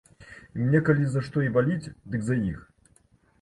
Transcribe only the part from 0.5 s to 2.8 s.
І мне калі за што і баліць, дык за іх.